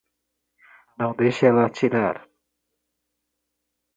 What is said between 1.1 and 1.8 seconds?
deixe ela